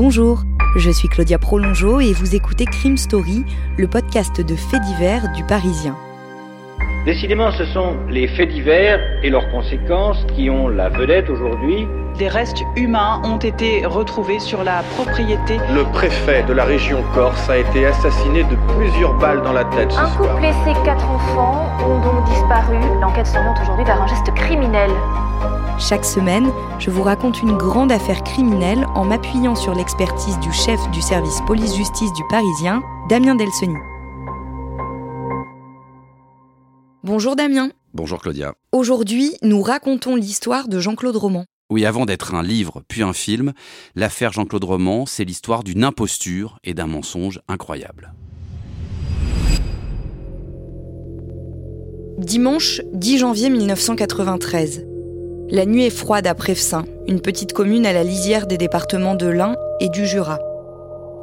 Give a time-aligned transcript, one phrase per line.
[0.00, 0.44] Bonjour,
[0.76, 3.44] je suis Claudia Prolongeau et vous écoutez Crime Story,
[3.76, 5.96] le podcast de faits divers du Parisien.
[7.04, 11.88] Décidément, ce sont les faits divers et leurs conséquences qui ont la vedette aujourd'hui.
[12.18, 15.56] Des restes humains ont été retrouvés sur la propriété.
[15.72, 19.90] Le préfet de la région Corse a été assassiné de plusieurs balles dans la tête
[19.92, 20.32] ce Un soir.
[20.34, 22.76] couple et ses quatre enfants ont donc disparu.
[23.00, 24.90] L'enquête s'oriente aujourd'hui vers un geste criminel.
[25.78, 30.80] Chaque semaine, je vous raconte une grande affaire criminelle en m'appuyant sur l'expertise du chef
[30.90, 33.76] du service police-justice du Parisien, Damien Delseny.
[37.10, 37.70] Bonjour Damien.
[37.94, 38.52] Bonjour Claudia.
[38.70, 41.46] Aujourd'hui, nous racontons l'histoire de Jean-Claude Roman.
[41.70, 43.54] Oui, avant d'être un livre puis un film,
[43.94, 48.12] l'affaire Jean-Claude Roman, c'est l'histoire d'une imposture et d'un mensonge incroyable.
[52.18, 54.86] Dimanche 10 janvier 1993.
[55.48, 59.28] La nuit est froide à Prevcin, une petite commune à la lisière des départements de
[59.28, 60.40] l'Ain et du Jura.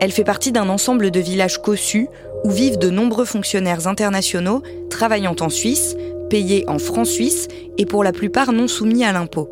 [0.05, 2.09] Elle fait partie d'un ensemble de villages cossus
[2.43, 4.61] où vivent de nombreux fonctionnaires internationaux
[4.91, 5.97] travaillant en Suisse,
[6.29, 7.47] payés en francs suisses
[7.79, 9.49] et pour la plupart non soumis à l'impôt.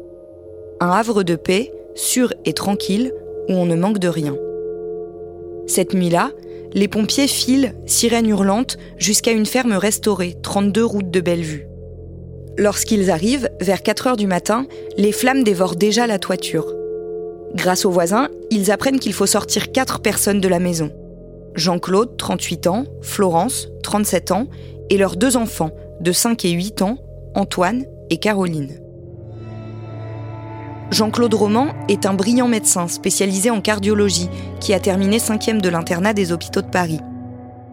[0.79, 3.11] Un havre de paix, sûr et tranquille,
[3.49, 4.37] où on ne manque de rien.
[5.65, 6.29] Cette nuit-là,
[6.73, 11.65] les pompiers filent, sirène hurlante, jusqu'à une ferme restaurée, 32 route de Bellevue.
[12.59, 16.75] Lorsqu'ils arrivent, vers 4 heures du matin, les flammes dévorent déjà la toiture.
[17.55, 20.91] Grâce aux voisins, ils apprennent qu'il faut sortir quatre personnes de la maison.
[21.55, 24.47] Jean-Claude, 38 ans, Florence, 37 ans,
[24.89, 25.71] et leurs deux enfants,
[26.01, 26.97] de 5 et 8 ans,
[27.35, 28.79] Antoine et Caroline.
[30.91, 36.13] Jean-Claude Roman est un brillant médecin spécialisé en cardiologie qui a terminé 5e de l'internat
[36.13, 36.99] des hôpitaux de Paris.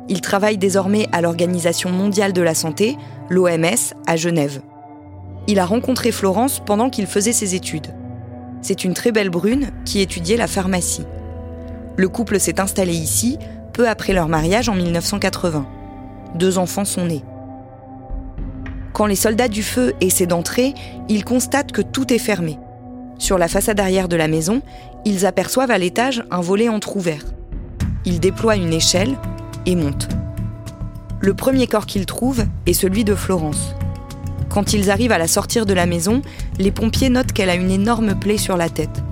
[0.08, 2.97] Il travaille désormais à l'Organisation mondiale de la santé,
[3.28, 4.60] l'OMS, à Genève.
[5.48, 7.94] Il a rencontré Florence pendant qu'il faisait ses études.
[8.62, 11.06] C'est une très belle brune qui étudiait la pharmacie.
[11.97, 13.38] Le couple s'est installé ici
[13.72, 15.66] peu après leur mariage en 1980.
[16.34, 17.25] Deux enfants sont nés.
[18.93, 20.75] Quand les soldats du feu essaient d'entrer,
[21.09, 22.59] ils constatent que tout est fermé.
[23.19, 24.62] Sur la façade arrière de la maison,
[25.04, 27.25] ils aperçoivent à l'étage un volet entr'ouvert.
[28.04, 29.16] Ils déploient une échelle
[29.66, 30.09] et montent.
[31.21, 33.75] Le premier corps qu'ils trouvent est celui de Florence.
[34.50, 36.22] Quand ils arrivent à la sortir de la maison,
[36.58, 39.02] les pompiers notent qu'elle a une énorme plaie sur la tête.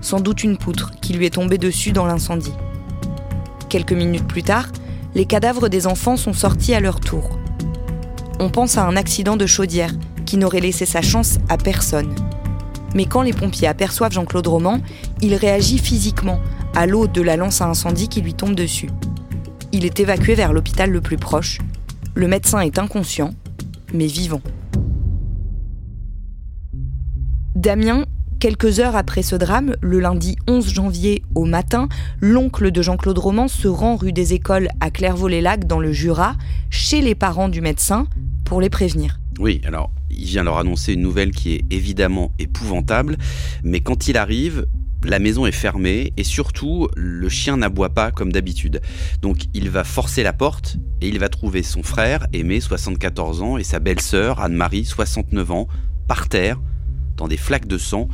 [0.00, 2.54] Sans doute une poutre qui lui est tombée dessus dans l'incendie.
[3.68, 4.68] Quelques minutes plus tard,
[5.16, 7.36] les cadavres des enfants sont sortis à leur tour.
[8.38, 9.92] On pense à un accident de chaudière
[10.24, 12.14] qui n'aurait laissé sa chance à personne.
[12.94, 14.78] Mais quand les pompiers aperçoivent Jean-Claude Roman,
[15.20, 16.38] il réagit physiquement
[16.76, 18.90] à l'eau de la lance à incendie qui lui tombe dessus.
[19.72, 21.58] Il est évacué vers l'hôpital le plus proche.
[22.14, 23.34] Le médecin est inconscient,
[23.92, 24.40] mais vivant.
[27.66, 28.04] Damien,
[28.38, 31.88] quelques heures après ce drame, le lundi 11 janvier au matin,
[32.20, 36.36] l'oncle de Jean-Claude Roman se rend rue des Écoles à Clairvaux-les-Lacs dans le Jura,
[36.70, 38.06] chez les parents du médecin,
[38.44, 39.18] pour les prévenir.
[39.40, 43.16] Oui, alors il vient leur annoncer une nouvelle qui est évidemment épouvantable,
[43.64, 44.66] mais quand il arrive,
[45.02, 48.80] la maison est fermée et surtout le chien n'aboie pas comme d'habitude.
[49.22, 53.58] Donc il va forcer la porte et il va trouver son frère Aimé, 74 ans,
[53.58, 55.66] et sa belle-sœur Anne-Marie, 69 ans,
[56.06, 56.60] par terre,
[57.16, 58.08] dans des flaques de sang.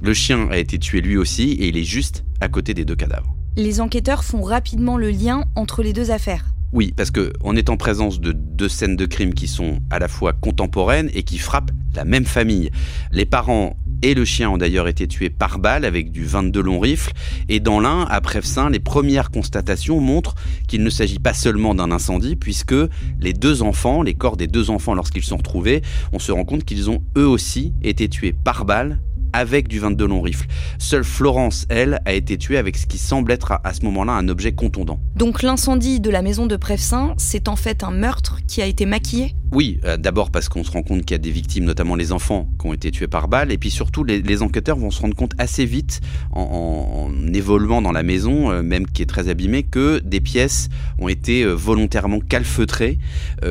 [0.00, 2.96] Le chien a été tué lui aussi et il est juste à côté des deux
[2.96, 3.34] cadavres.
[3.56, 6.44] Les enquêteurs font rapidement le lien entre les deux affaires.
[6.72, 9.98] Oui, parce que on est en présence de deux scènes de crime qui sont à
[9.98, 12.70] la fois contemporaines et qui frappent la même famille.
[13.10, 16.80] Les parents et le chien ont d'ailleurs été tués par balle avec du 22 long
[16.80, 17.12] rifle.
[17.48, 20.34] Et dans l'un, à Prevcin, les premières constatations montrent
[20.66, 22.74] qu'il ne s'agit pas seulement d'un incendie, puisque
[23.20, 25.82] les deux enfants, les corps des deux enfants lorsqu'ils sont retrouvés,
[26.12, 29.00] on se rend compte qu'ils ont eux aussi été tués par balle
[29.32, 30.46] avec du 22 long rifle.
[30.78, 34.28] Seule Florence, elle, a été tuée avec ce qui semble être à, ce moment-là un
[34.28, 35.00] objet contondant.
[35.16, 38.86] Donc l'incendie de la maison de Prevcin, c'est en fait un meurtre qui a été
[38.86, 39.34] maquillé?
[39.50, 42.12] Oui, euh, d'abord parce qu'on se rend compte qu'il y a des victimes, notamment les
[42.12, 45.00] enfants, qui ont été tués par balle, et puis surtout les, les enquêteurs vont se
[45.00, 46.00] rendre compte assez vite,
[46.32, 51.08] en, évoluant dans la maison, euh, même qui est très abîmée, que des pièces ont
[51.08, 52.98] été euh, volontairement calfeutrées,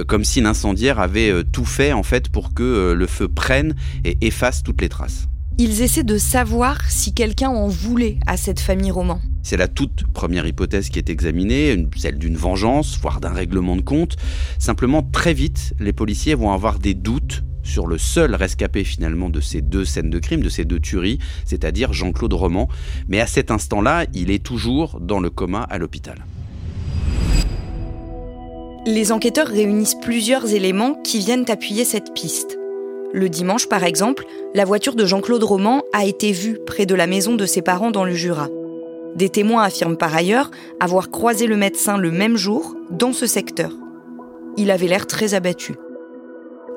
[0.07, 4.63] comme si l'incendiaire avait tout fait en fait pour que le feu prenne et efface
[4.63, 5.27] toutes les traces.
[5.59, 9.19] Ils essaient de savoir si quelqu'un en voulait à cette famille Roman.
[9.41, 13.81] C'est la toute première hypothèse qui est examinée, celle d'une vengeance, voire d'un règlement de
[13.81, 14.17] compte.
[14.59, 19.41] Simplement, très vite, les policiers vont avoir des doutes sur le seul rescapé finalement de
[19.41, 22.67] ces deux scènes de crime, de ces deux tueries, c'est-à-dire Jean-Claude Roman.
[23.07, 26.23] Mais à cet instant-là, il est toujours dans le coma à l'hôpital.
[28.85, 32.59] Les enquêteurs réunissent plusieurs éléments qui viennent appuyer cette piste.
[33.17, 37.07] Le dimanche, par exemple, la voiture de Jean-Claude Roman a été vue près de la
[37.07, 38.47] maison de ses parents dans le Jura.
[39.15, 43.71] Des témoins affirment par ailleurs avoir croisé le médecin le même jour dans ce secteur.
[44.55, 45.73] Il avait l'air très abattu.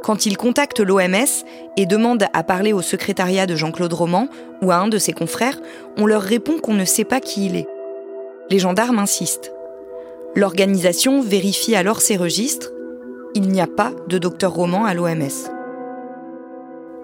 [0.02, 1.44] Quand il contacte l'OMS
[1.76, 4.26] et demande à parler au secrétariat de Jean-Claude Roman
[4.62, 5.60] ou à un de ses confrères,
[5.98, 7.68] on leur répond qu'on ne sait pas qui il est.
[8.48, 9.52] Les gendarmes insistent.
[10.34, 12.72] L'organisation vérifie alors ses registres.
[13.34, 15.59] Il n'y a pas de docteur Roman à l'OMS.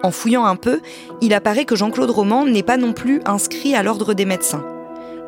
[0.03, 0.79] En fouillant un peu,
[1.21, 4.63] il apparaît que Jean-Claude Roman n'est pas non plus inscrit à l'ordre des médecins.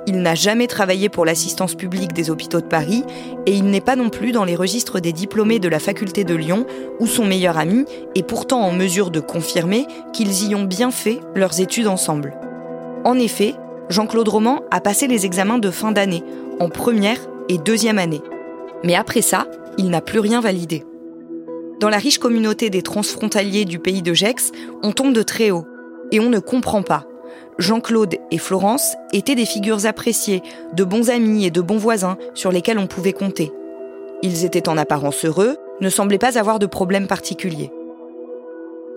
[0.08, 3.04] Il n'a jamais travaillé pour l'assistance publique des hôpitaux de Paris
[3.46, 6.34] et il n'est pas non plus dans les registres des diplômés de la faculté de
[6.34, 6.66] Lyon
[7.00, 7.86] où son meilleur ami
[8.16, 12.34] est pourtant en mesure de confirmer qu'ils y ont bien fait leurs études ensemble.
[13.06, 13.56] En effet,
[13.90, 16.24] Jean-Claude Roman a passé les examens de fin d'année,
[16.60, 18.22] en première et deuxième année.
[18.84, 20.86] Mais après ça, il n'a plus rien validé.
[21.80, 24.52] Dans la riche communauté des transfrontaliers du pays de Gex,
[24.84, 25.66] on tombe de très haut.
[26.12, 27.06] Et on ne comprend pas.
[27.58, 30.42] Jean-Claude et Florence étaient des figures appréciées,
[30.74, 33.54] de bons amis et de bons voisins sur lesquels on pouvait compter.
[34.24, 37.72] Ils étaient en apparence heureux, ne semblaient pas avoir de problème particulier.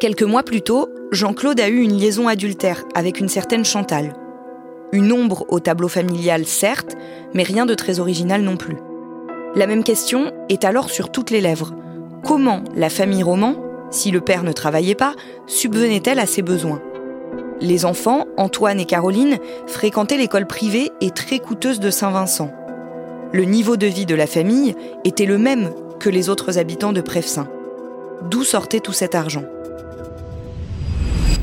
[0.01, 4.13] Quelques mois plus tôt, Jean-Claude a eu une liaison adultère avec une certaine Chantal.
[4.91, 6.97] Une ombre au tableau familial, certes,
[7.33, 8.77] mais rien de très original non plus.
[9.55, 11.75] La même question est alors sur toutes les lèvres
[12.25, 13.57] comment la famille Roman,
[13.91, 15.15] si le père ne travaillait pas,
[15.47, 16.81] subvenait-elle à ses besoins?
[17.61, 22.51] Les enfants, Antoine et Caroline, fréquentaient l'école privée et très coûteuse de Saint-Vincent.
[23.33, 24.75] Le niveau de vie de la famille
[25.05, 25.71] était le même
[26.01, 27.49] que les autres habitants de Prefsin.
[28.31, 29.45] D'où sortait tout cet argent?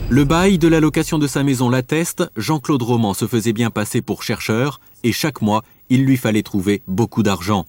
[0.09, 4.01] Le bail de la location de sa maison l'atteste, Jean-Claude Roman se faisait bien passer
[4.01, 7.65] pour chercheur et chaque mois, il lui fallait trouver beaucoup d'argent.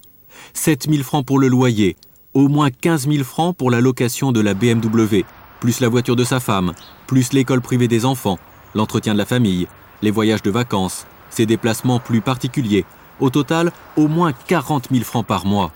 [0.55, 1.97] 7000 francs pour le loyer,
[2.35, 5.25] au moins 15 000 francs pour la location de la BMW,
[5.61, 6.73] plus la voiture de sa femme,
[7.07, 8.39] plus l'école privée des enfants,
[8.75, 9.67] l'entretien de la famille,
[10.03, 12.85] les voyages de vacances, ses déplacements plus particuliers.
[13.21, 15.73] Au total, au moins 40 000 francs par mois.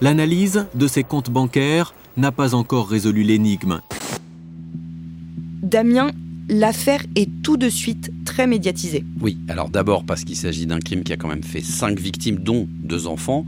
[0.00, 3.80] L'analyse de ses comptes bancaires n'a pas encore résolu l'énigme.
[5.62, 6.10] Damien,
[6.48, 9.02] l'affaire est tout de suite très médiatisée.
[9.22, 12.36] Oui, alors d'abord parce qu'il s'agit d'un crime qui a quand même fait cinq victimes,
[12.36, 13.46] dont deux enfants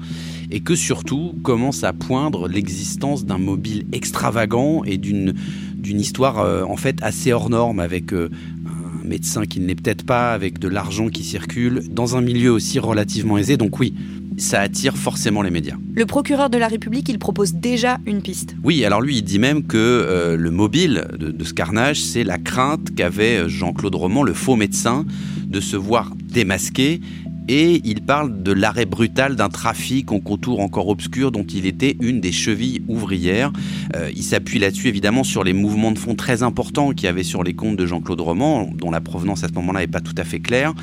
[0.51, 5.35] et que surtout commence à poindre l'existence d'un mobile extravagant et d'une
[5.75, 8.31] d'une histoire euh, en fait assez hors norme avec euh,
[8.65, 12.51] un médecin qui ne l'est peut-être pas, avec de l'argent qui circule, dans un milieu
[12.51, 13.59] aussi relativement aisé.
[13.59, 13.93] Donc oui,
[14.39, 15.77] ça attire forcément les médias.
[15.95, 18.55] Le procureur de la République, il propose déjà une piste.
[18.65, 22.25] Oui, alors lui, il dit même que euh, le mobile de, de ce carnage, c'est
[22.25, 25.05] la crainte qu'avait Jean-Claude Roman, le faux médecin,
[25.47, 27.01] de se voir démasqué
[27.49, 31.97] et il parle de l'arrêt brutal d'un trafic en contour encore obscur dont il était
[32.01, 33.53] une des chevilles ouvrières.
[33.97, 37.23] Euh, il s'appuie là-dessus évidemment sur les mouvements de fonds très importants qu'il y avait
[37.23, 40.15] sur les comptes de Jean-Claude Roman, dont la provenance à ce moment-là n'est pas tout
[40.19, 40.75] à fait claire.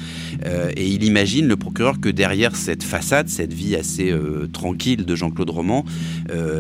[0.46, 5.06] Euh, et il imagine, le procureur, que derrière cette façade, cette vie assez euh, tranquille
[5.06, 5.86] de Jean-Claude Roman,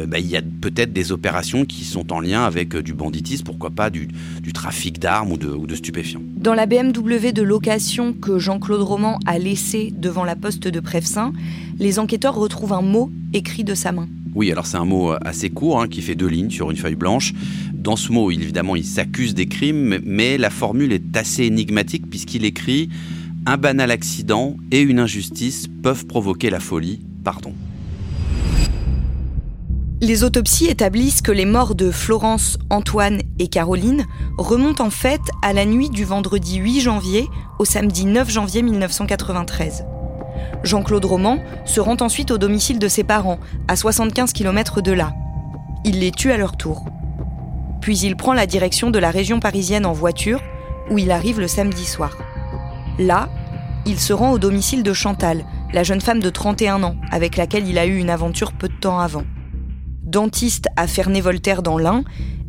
[0.07, 3.71] bah, il y a peut-être des opérations qui sont en lien avec du banditisme, pourquoi
[3.71, 4.07] pas du,
[4.53, 6.21] trafic d'armes ou de, ou de stupéfiants.
[6.37, 11.33] Dans la BMW de location que Jean-Claude Roman a laissée devant la poste de Prefsin,
[11.79, 14.07] les enquêteurs retrouvent un mot écrit de sa main.
[14.35, 16.95] Oui, alors c'est un mot assez court hein, qui fait deux lignes sur une feuille
[16.95, 17.33] blanche.
[17.73, 22.43] Dans ce mot, évidemment, il s'accuse des crimes, mais la formule est assez énigmatique puisqu'il
[22.43, 22.89] écrit
[23.45, 26.99] Un banal accident et une injustice peuvent provoquer la folie.
[27.23, 27.53] Pardon.
[30.01, 34.05] Les autopsies établissent que les morts de Florence, Antoine et Caroline
[34.37, 37.27] remontent en fait à la nuit du vendredi 8 janvier
[37.59, 39.85] au samedi 9 janvier 1993.
[40.63, 45.13] Jean-Claude Roman se rend ensuite au domicile de ses parents, à 75 km de là.
[45.83, 46.85] Il les tue à leur tour.
[47.81, 50.41] Puis il prend la direction de la région parisienne en voiture,
[50.89, 52.17] où il arrive le samedi soir.
[52.97, 53.29] Là,
[53.85, 57.67] il se rend au domicile de Chantal, la jeune femme de 31 ans, avec laquelle
[57.67, 59.23] il a eu une aventure peu de temps avant.
[60.03, 62.03] Dentiste à Ferney-Voltaire dans l'Ain,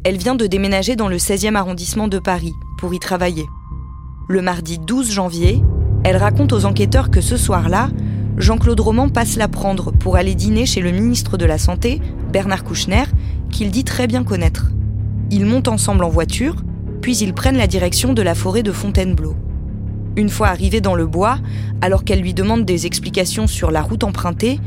[0.04, 3.44] elle vient de déménager dans le 16e arrondissement de Paris pour y travailler.
[4.28, 5.62] Le mardi 12 janvier,
[6.02, 7.90] elle raconte aux enquêteurs que ce soir-là,
[8.36, 12.00] Jean-Claude Roman passe la prendre pour aller dîner chez le ministre de la Santé,
[12.32, 13.04] Bernard Kouchner,
[13.52, 14.72] qu'il dit très bien connaître.
[15.30, 16.56] Ils montent ensemble en voiture,
[17.02, 19.36] puis ils prennent la direction de la forêt de Fontainebleau.
[20.16, 21.38] Une fois arrivé dans le bois,
[21.80, 24.58] alors qu'elle lui demande des explications sur la route empruntée,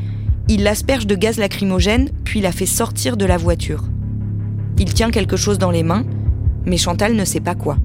[0.48, 3.84] il l'asperge de gaz lacrymogène puis la fait sortir de la voiture.
[4.78, 6.06] Il tient quelque chose dans les mains,
[6.64, 7.76] mais Chantal ne sait pas quoi.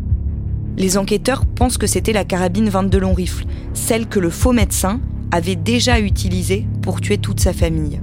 [0.77, 4.99] Les enquêteurs pensent que c'était la carabine 22 long rifle, celle que le faux médecin
[5.31, 8.01] avait déjà utilisée pour tuer toute sa famille.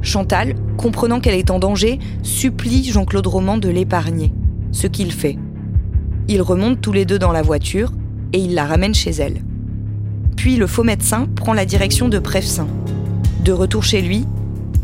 [0.00, 4.32] Chantal, comprenant qu'elle est en danger, supplie Jean-Claude Roman de l'épargner,
[4.70, 5.36] ce qu'il fait.
[6.28, 7.92] Ils remontent tous les deux dans la voiture
[8.32, 9.42] et il la ramène chez elle.
[10.36, 12.68] Puis le faux médecin prend la direction de Prefsin.
[13.44, 14.24] De retour chez lui,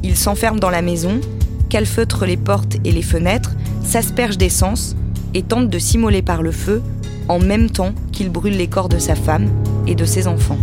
[0.02, 1.20] il s'enferme dans la maison,
[1.68, 3.54] calfeutre les portes et les fenêtres,
[3.84, 4.96] s'asperge d'essence
[5.34, 6.82] et tente de s'immoler par le feu
[7.28, 9.48] en même temps qu'il brûle les corps de sa femme
[9.86, 10.58] et de ses enfants.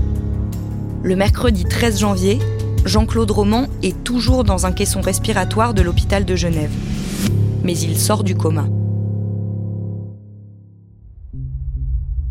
[1.04, 2.40] Le mercredi 13 janvier,
[2.86, 6.72] Jean-Claude Roman est toujours dans un caisson respiratoire de l'hôpital de Genève.
[7.64, 8.66] Mais il sort du coma.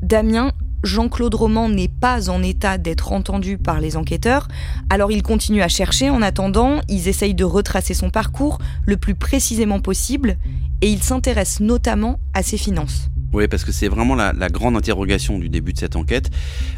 [0.02, 4.49] Damien, Jean-Claude Roman n'est pas en état d'être entendu par les enquêteurs,
[4.88, 9.14] alors il continue à chercher en attendant, ils essayent de retracer son parcours le plus
[9.14, 10.37] précisément possible,
[10.81, 13.09] et ils s'intéressent notamment à ses finances.
[13.33, 16.31] Oui, parce que c'est vraiment la, la, grande interrogation du début de cette enquête.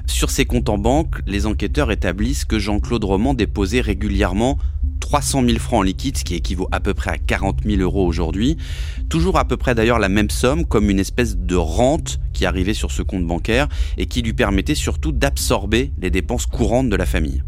[0.06, 4.58] Sur ses comptes en banque, les enquêteurs établissent que Jean-Claude Roman déposait régulièrement
[5.00, 8.06] 300 000 francs en liquide, ce qui équivaut à peu près à 40 000 euros
[8.06, 8.56] aujourd'hui.
[9.08, 12.74] Toujours à peu près d'ailleurs la même somme, comme une espèce de rente qui arrivait
[12.74, 13.68] sur ce compte bancaire
[13.98, 17.42] et qui lui permettait surtout d'absorber les dépenses courantes de la famille.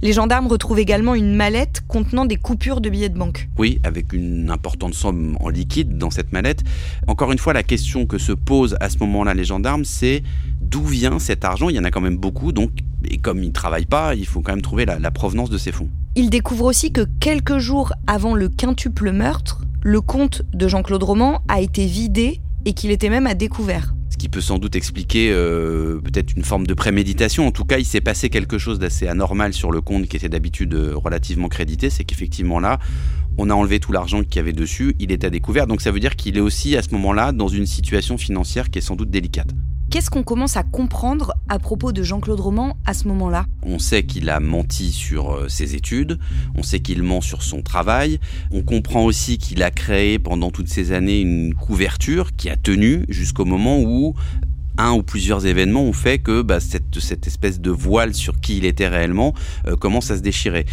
[0.00, 3.48] Les gendarmes retrouvent également une mallette contenant des coupures de billets de banque.
[3.58, 6.62] Oui, avec une importante somme en liquide dans cette mallette.
[7.08, 10.22] Encore une fois, la question que se posent à ce moment-là les gendarmes, c'est
[10.60, 11.68] d'où vient cet argent?
[11.68, 12.70] Il y en a quand même beaucoup, donc
[13.10, 15.58] et comme ils ne travaillent pas, il faut quand même trouver la, la provenance de
[15.58, 15.88] ces fonds.
[16.14, 21.42] Ils découvrent aussi que quelques jours avant le quintuple meurtre, le compte de Jean-Claude Roman
[21.48, 25.30] a été vidé et qu'il était même à découvert ce qui peut sans doute expliquer
[25.32, 27.46] euh, peut-être une forme de préméditation.
[27.46, 30.28] En tout cas, il s'est passé quelque chose d'assez anormal sur le compte qui était
[30.28, 31.90] d'habitude euh, relativement crédité.
[31.90, 32.78] C'est qu'effectivement là,
[33.36, 35.66] on a enlevé tout l'argent qu'il y avait dessus, il est à découvert.
[35.66, 38.78] Donc ça veut dire qu'il est aussi à ce moment-là dans une situation financière qui
[38.78, 39.50] est sans doute délicate.
[39.90, 43.46] Qu'est-ce qu'on commence à comprendre à propos de Jean-Claude Roman à ce moment-là?
[43.62, 46.18] On sait qu'il a menti sur euh, ses études,
[46.54, 50.68] on sait qu'il ment sur son travail, on comprend aussi qu'il a créé pendant toutes
[50.68, 54.14] ces années une couverture qui a tenu jusqu'au moment où
[54.76, 58.66] un ou plusieurs événements ont fait que bah, cette, espèce de voile sur qui il
[58.66, 59.32] était réellement
[59.66, 60.66] euh, commence à se déchirer.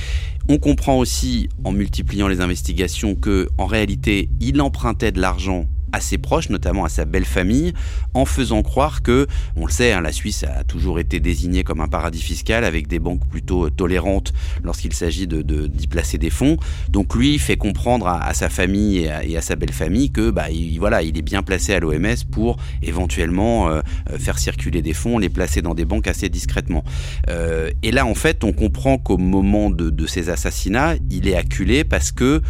[0.49, 6.17] On comprend aussi, en multipliant les investigations, que en réalité, il empruntait de l'argent assez
[6.17, 7.73] proche, notamment à sa belle famille,
[8.13, 11.81] en faisant croire que, on le sait, hein, la Suisse a toujours été désignée comme
[11.81, 14.33] un paradis fiscal avec des banques plutôt tolérantes
[14.63, 16.57] lorsqu'il s'agit de, d'y placer des fonds.
[16.89, 20.77] Donc lui fait comprendre à, sa famille et à, sa belle famille que, bah, il,
[20.79, 25.17] voilà, il est bien placé à l'OMS pour éventuellement euh, euh, faire circuler des fonds,
[25.17, 26.83] les placer dans des banques assez discrètement.
[27.29, 31.35] Euh, et là, en fait, on comprend qu'au moment de, de ces assassinats, il est
[31.35, 32.41] acculé parce que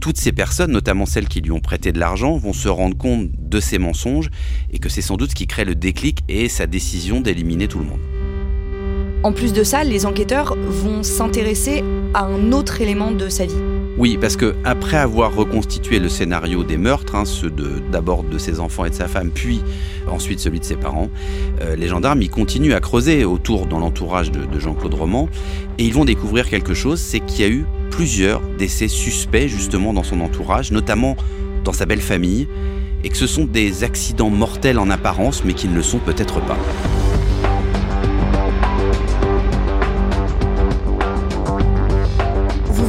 [0.00, 3.28] toutes ces personnes, notamment celles qui lui ont prêté de l'argent, vont se rendre compte
[3.38, 4.30] de ces mensonges
[4.70, 7.78] et que c'est sans doute ce qui crée le déclic et sa décision d'éliminer tout
[7.78, 8.00] le monde.
[9.24, 11.82] En plus de ça, les enquêteurs vont s'intéresser
[12.14, 13.54] à un autre élément de sa vie.
[13.98, 17.52] Oui, parce que après avoir reconstitué le scénario des meurtres, hein, ceux
[17.90, 19.60] d'abord de, ses enfants et de sa femme, puis
[20.08, 21.10] ensuite celui de ses parents,
[21.60, 25.28] euh, les gendarmes ils continuent à creuser autour dans l'entourage de, de Jean-Claude Roman
[25.78, 29.92] et ils vont découvrir quelque chose, c'est qu'il y a eu plusieurs décès suspects justement
[29.92, 31.16] dans son entourage, notamment
[31.64, 32.46] dans sa belle famille,
[33.02, 36.40] et que ce sont des accidents mortels en apparence, mais qui ne le sont peut-être
[36.40, 36.56] pas.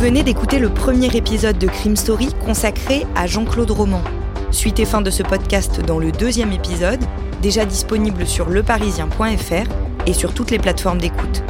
[0.09, 4.01] Venez d'écouter le premier épisode de Crime Story consacré à Jean-Claude Roman.
[4.49, 6.99] Suite et fin de ce podcast dans le deuxième épisode,
[7.43, 9.69] déjà disponible sur leparisien.fr
[10.07, 11.43] et sur toutes les plateformes d'écoute.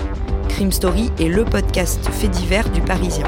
[0.49, 3.27] Crime Story est le podcast fait divers du Parisien.